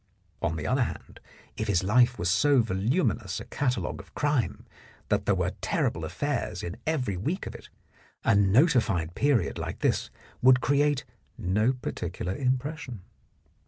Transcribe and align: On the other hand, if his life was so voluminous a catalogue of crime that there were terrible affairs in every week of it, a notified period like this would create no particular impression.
On 0.41 0.55
the 0.55 0.65
other 0.65 0.81
hand, 0.81 1.19
if 1.57 1.67
his 1.67 1.83
life 1.83 2.17
was 2.17 2.27
so 2.27 2.63
voluminous 2.63 3.39
a 3.39 3.45
catalogue 3.45 3.99
of 3.99 4.15
crime 4.15 4.65
that 5.09 5.27
there 5.27 5.35
were 5.35 5.53
terrible 5.61 6.03
affairs 6.03 6.63
in 6.63 6.75
every 6.87 7.15
week 7.15 7.45
of 7.45 7.53
it, 7.53 7.69
a 8.23 8.33
notified 8.33 9.13
period 9.13 9.59
like 9.59 9.81
this 9.81 10.09
would 10.41 10.59
create 10.59 11.05
no 11.37 11.71
particular 11.71 12.35
impression. 12.35 13.03